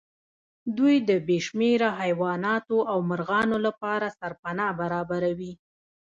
دوی 0.77 0.95
د 1.09 1.11
بې 1.27 1.37
شمېره 1.47 1.89
حيواناتو 2.01 2.77
او 2.91 2.97
مرغانو 3.09 3.57
لپاره 3.65 4.15
سرپناه 4.19 4.71
برابروي. 4.79 5.53